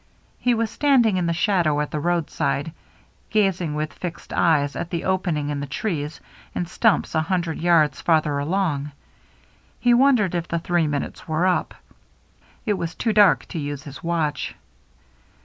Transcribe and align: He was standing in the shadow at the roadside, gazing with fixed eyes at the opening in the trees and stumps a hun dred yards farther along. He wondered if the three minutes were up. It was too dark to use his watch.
He 0.39 0.55
was 0.55 0.71
standing 0.71 1.17
in 1.17 1.27
the 1.27 1.31
shadow 1.31 1.79
at 1.79 1.91
the 1.91 1.99
roadside, 1.99 2.71
gazing 3.29 3.75
with 3.75 3.93
fixed 3.93 4.33
eyes 4.33 4.75
at 4.75 4.89
the 4.89 5.03
opening 5.03 5.49
in 5.49 5.59
the 5.59 5.67
trees 5.67 6.19
and 6.55 6.67
stumps 6.67 7.13
a 7.13 7.21
hun 7.21 7.41
dred 7.41 7.59
yards 7.61 8.01
farther 8.01 8.39
along. 8.39 8.93
He 9.79 9.93
wondered 9.93 10.33
if 10.33 10.47
the 10.47 10.57
three 10.57 10.87
minutes 10.87 11.27
were 11.27 11.45
up. 11.45 11.75
It 12.65 12.73
was 12.79 12.95
too 12.95 13.13
dark 13.13 13.45
to 13.49 13.59
use 13.59 13.83
his 13.83 14.01
watch. 14.03 14.55